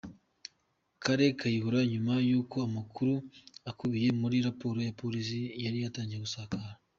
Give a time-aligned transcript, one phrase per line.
[1.03, 3.13] Kale Kayihura, nyuma y’uko amakuru
[3.71, 6.67] akubiye muri raporo ya polisi yari yatangiye gusakara.